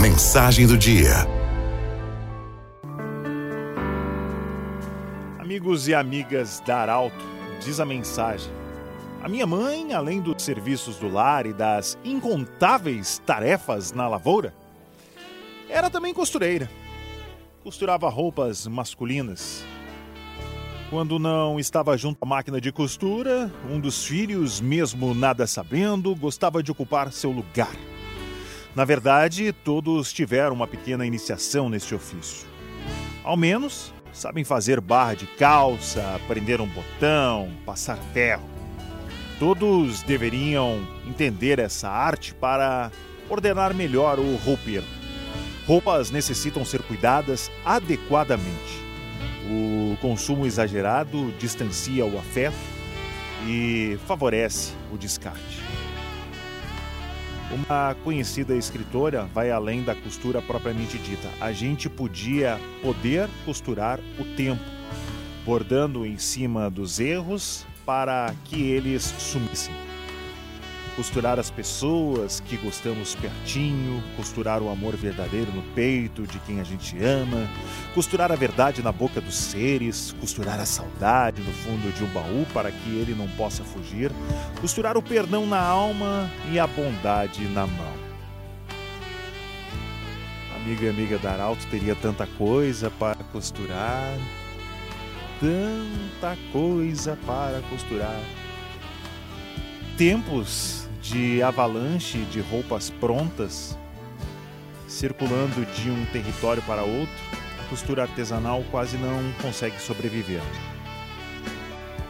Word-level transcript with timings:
Mensagem 0.00 0.66
do 0.66 0.76
dia. 0.76 1.26
Amigos 5.38 5.86
e 5.86 5.94
amigas 5.94 6.60
da 6.66 6.78
Arauto, 6.78 7.24
diz 7.60 7.78
a 7.78 7.84
mensagem. 7.84 8.50
A 9.22 9.28
minha 9.28 9.46
mãe, 9.46 9.92
além 9.92 10.20
dos 10.20 10.42
serviços 10.42 10.96
do 10.96 11.08
lar 11.08 11.46
e 11.46 11.52
das 11.52 11.96
incontáveis 12.04 13.20
tarefas 13.24 13.92
na 13.92 14.08
lavoura, 14.08 14.54
era 15.68 15.88
também 15.88 16.12
costureira. 16.12 16.68
Costurava 17.62 18.08
roupas 18.08 18.66
masculinas. 18.66 19.64
Quando 20.90 21.18
não 21.18 21.60
estava 21.60 21.96
junto 21.96 22.18
à 22.20 22.26
máquina 22.26 22.60
de 22.60 22.72
costura, 22.72 23.52
um 23.70 23.78
dos 23.78 24.04
filhos, 24.04 24.60
mesmo 24.60 25.14
nada 25.14 25.46
sabendo, 25.46 26.14
gostava 26.14 26.62
de 26.62 26.72
ocupar 26.72 27.12
seu 27.12 27.30
lugar. 27.30 27.91
Na 28.74 28.86
verdade, 28.86 29.52
todos 29.52 30.12
tiveram 30.12 30.54
uma 30.54 30.66
pequena 30.66 31.04
iniciação 31.04 31.68
neste 31.68 31.94
ofício. 31.94 32.46
Ao 33.22 33.36
menos, 33.36 33.92
sabem 34.12 34.44
fazer 34.44 34.80
barra 34.80 35.14
de 35.14 35.26
calça, 35.26 36.18
prender 36.26 36.58
um 36.58 36.66
botão, 36.66 37.50
passar 37.66 37.98
ferro. 38.14 38.48
Todos 39.38 40.02
deveriam 40.02 40.80
entender 41.06 41.58
essa 41.58 41.90
arte 41.90 42.34
para 42.34 42.90
ordenar 43.28 43.74
melhor 43.74 44.18
o 44.18 44.36
roupeiro. 44.36 44.86
Roupas 45.66 46.10
necessitam 46.10 46.64
ser 46.64 46.82
cuidadas 46.82 47.50
adequadamente. 47.64 48.82
O 49.50 49.98
consumo 50.00 50.46
exagerado 50.46 51.30
distancia 51.38 52.06
o 52.06 52.18
afeto 52.18 52.56
e 53.46 53.98
favorece 54.06 54.72
o 54.90 54.96
descarte. 54.96 55.60
Uma 57.52 57.94
conhecida 58.02 58.56
escritora 58.56 59.26
vai 59.26 59.50
além 59.50 59.82
da 59.82 59.94
costura 59.94 60.40
propriamente 60.40 60.96
dita. 60.96 61.28
A 61.38 61.52
gente 61.52 61.88
podia 61.90 62.58
poder 62.80 63.28
costurar 63.44 64.00
o 64.18 64.24
tempo, 64.36 64.64
bordando 65.44 66.06
em 66.06 66.16
cima 66.16 66.70
dos 66.70 66.98
erros 66.98 67.66
para 67.84 68.34
que 68.46 68.62
eles 68.62 69.02
sumissem. 69.02 69.91
Costurar 70.96 71.38
as 71.38 71.50
pessoas 71.50 72.40
que 72.40 72.54
gostamos 72.58 73.14
pertinho, 73.14 74.02
costurar 74.14 74.60
o 74.60 74.68
amor 74.68 74.94
verdadeiro 74.94 75.50
no 75.50 75.62
peito 75.74 76.26
de 76.26 76.38
quem 76.40 76.60
a 76.60 76.64
gente 76.64 77.02
ama, 77.02 77.48
costurar 77.94 78.30
a 78.30 78.36
verdade 78.36 78.82
na 78.82 78.92
boca 78.92 79.18
dos 79.18 79.34
seres, 79.34 80.14
costurar 80.20 80.60
a 80.60 80.66
saudade 80.66 81.40
no 81.40 81.50
fundo 81.50 81.90
de 81.96 82.04
um 82.04 82.08
baú 82.08 82.46
para 82.52 82.70
que 82.70 82.90
ele 82.90 83.14
não 83.14 83.26
possa 83.36 83.64
fugir, 83.64 84.12
costurar 84.60 84.98
o 84.98 85.02
perdão 85.02 85.46
na 85.46 85.60
alma 85.60 86.30
e 86.50 86.58
a 86.58 86.66
bondade 86.66 87.42
na 87.46 87.66
mão. 87.66 88.02
Amiga 90.56 90.84
e 90.84 90.88
amiga 90.90 91.18
da 91.18 91.32
Arauto 91.32 91.66
teria 91.68 91.96
tanta 91.96 92.26
coisa 92.26 92.90
para 92.90 93.24
costurar, 93.32 94.14
tanta 95.40 96.36
coisa 96.52 97.18
para 97.26 97.62
costurar. 97.70 98.20
Tempos 100.04 100.88
de 101.00 101.40
avalanche 101.44 102.18
de 102.24 102.40
roupas 102.40 102.90
prontas 102.90 103.78
circulando 104.88 105.64
de 105.64 105.90
um 105.90 106.04
território 106.06 106.60
para 106.62 106.82
outro, 106.82 107.14
a 107.60 107.68
costura 107.70 108.02
artesanal 108.02 108.64
quase 108.72 108.96
não 108.96 109.32
consegue 109.40 109.80
sobreviver. 109.80 110.40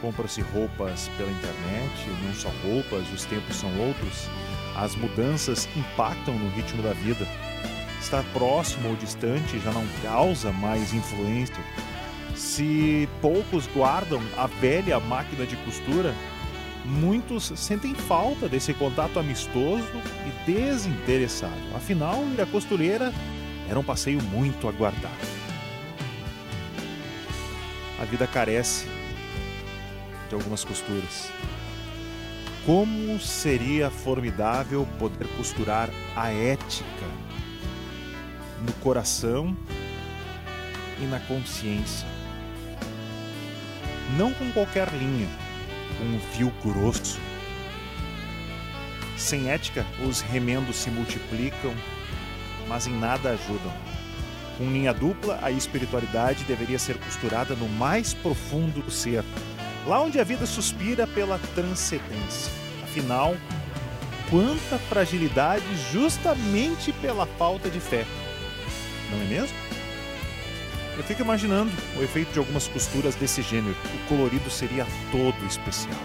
Compra-se 0.00 0.40
roupas 0.40 1.10
pela 1.18 1.30
internet, 1.30 2.08
não 2.24 2.32
só 2.32 2.48
roupas, 2.64 3.12
os 3.12 3.26
tempos 3.26 3.56
são 3.56 3.68
outros, 3.78 4.26
as 4.74 4.96
mudanças 4.96 5.68
impactam 5.76 6.32
no 6.38 6.48
ritmo 6.56 6.82
da 6.82 6.94
vida. 6.94 7.28
Estar 8.00 8.24
próximo 8.32 8.88
ou 8.88 8.96
distante 8.96 9.58
já 9.58 9.70
não 9.70 9.86
causa 10.02 10.50
mais 10.50 10.94
influência. 10.94 11.62
Se 12.34 13.06
poucos 13.20 13.66
guardam 13.66 14.22
a 14.38 14.46
velha 14.46 14.98
máquina 14.98 15.44
de 15.44 15.56
costura, 15.56 16.14
muitos 16.84 17.52
sentem 17.56 17.94
falta 17.94 18.48
desse 18.48 18.74
contato 18.74 19.18
amistoso 19.18 19.84
e 20.26 20.50
desinteressado. 20.50 21.60
Afinal, 21.74 22.24
ir 22.32 22.40
à 22.40 22.46
costureira 22.46 23.12
era 23.68 23.78
um 23.78 23.84
passeio 23.84 24.22
muito 24.22 24.68
aguardado. 24.68 25.42
A 28.00 28.04
vida 28.04 28.26
carece 28.26 28.86
de 30.28 30.34
algumas 30.34 30.64
costuras. 30.64 31.30
Como 32.66 33.18
seria 33.20 33.90
formidável 33.90 34.86
poder 34.98 35.26
costurar 35.36 35.88
a 36.16 36.30
ética 36.30 37.06
no 38.64 38.72
coração 38.74 39.56
e 41.00 41.04
na 41.06 41.18
consciência. 41.20 42.06
Não 44.16 44.32
com 44.32 44.50
qualquer 44.52 44.88
linha, 44.92 45.28
um 46.00 46.18
fio 46.32 46.52
grosso. 46.64 47.18
Sem 49.16 49.50
ética, 49.50 49.86
os 50.06 50.20
remendos 50.20 50.76
se 50.76 50.90
multiplicam, 50.90 51.74
mas 52.68 52.86
em 52.86 52.98
nada 52.98 53.30
ajudam. 53.30 53.72
Com 54.58 54.70
linha 54.70 54.92
dupla, 54.92 55.38
a 55.42 55.50
espiritualidade 55.50 56.44
deveria 56.44 56.78
ser 56.78 56.98
costurada 56.98 57.54
no 57.54 57.68
mais 57.68 58.14
profundo 58.14 58.82
do 58.82 58.90
ser, 58.90 59.24
lá 59.86 60.00
onde 60.00 60.20
a 60.20 60.24
vida 60.24 60.46
suspira 60.46 61.06
pela 61.06 61.38
transcendência. 61.54 62.52
Afinal, 62.82 63.36
quanta 64.30 64.78
fragilidade 64.78 65.64
justamente 65.92 66.92
pela 66.92 67.26
falta 67.26 67.68
de 67.70 67.80
fé. 67.80 68.04
Não 69.10 69.20
é 69.20 69.24
mesmo? 69.24 69.71
Eu 70.96 71.02
fico 71.02 71.22
imaginando 71.22 71.72
o 71.98 72.02
efeito 72.02 72.32
de 72.32 72.38
algumas 72.38 72.68
costuras 72.68 73.14
desse 73.14 73.40
gênero. 73.40 73.74
O 73.94 74.08
colorido 74.08 74.50
seria 74.50 74.86
todo 75.10 75.46
especial. 75.46 75.98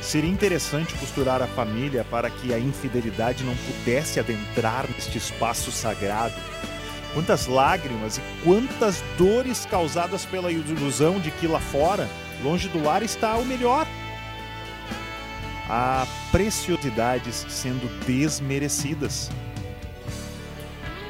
Seria 0.00 0.30
interessante 0.30 0.94
costurar 0.94 1.42
a 1.42 1.46
família 1.46 2.04
para 2.04 2.30
que 2.30 2.54
a 2.54 2.58
infidelidade 2.58 3.44
não 3.44 3.54
pudesse 3.56 4.18
adentrar 4.18 4.86
neste 4.88 5.18
espaço 5.18 5.70
sagrado. 5.70 6.34
Quantas 7.12 7.46
lágrimas 7.46 8.18
e 8.18 8.20
quantas 8.44 9.02
dores 9.18 9.66
causadas 9.66 10.24
pela 10.24 10.50
ilusão 10.50 11.18
de 11.18 11.30
que 11.30 11.46
lá 11.46 11.60
fora, 11.60 12.08
longe 12.42 12.68
do 12.68 12.82
lar, 12.82 13.02
está 13.02 13.36
o 13.36 13.44
melhor. 13.44 13.86
Há 15.68 16.06
preciosidades 16.30 17.44
sendo 17.48 17.88
desmerecidas. 18.06 19.28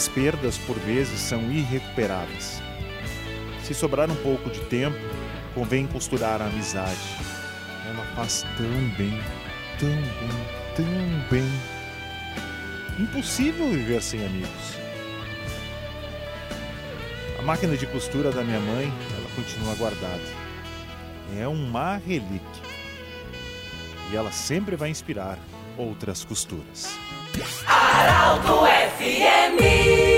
As 0.00 0.08
perdas, 0.08 0.56
por 0.56 0.78
vezes, 0.78 1.20
são 1.20 1.52
irrecuperáveis. 1.52 2.62
Se 3.62 3.74
sobrar 3.74 4.10
um 4.10 4.16
pouco 4.16 4.48
de 4.48 4.60
tempo, 4.60 4.96
convém 5.54 5.86
costurar 5.86 6.40
a 6.40 6.46
amizade. 6.46 6.96
Ela 7.86 8.02
faz 8.16 8.42
tão 8.56 8.88
bem, 8.96 9.12
tão 9.78 9.90
bem, 9.90 10.74
tão 10.74 11.28
bem. 11.30 11.44
Impossível 12.98 13.68
viver 13.68 14.00
sem 14.00 14.24
amigos. 14.24 14.78
A 17.38 17.42
máquina 17.42 17.76
de 17.76 17.86
costura 17.86 18.32
da 18.32 18.42
minha 18.42 18.60
mãe, 18.60 18.90
ela 19.18 19.28
continua 19.36 19.74
guardada. 19.74 20.24
É 21.36 21.46
uma 21.46 21.98
relíquia. 21.98 22.62
E 24.10 24.16
ela 24.16 24.32
sempre 24.32 24.76
vai 24.76 24.88
inspirar 24.88 25.38
outras 25.76 26.24
costuras. 26.24 26.98
Arauto 27.66 28.66
FM. 28.66 30.09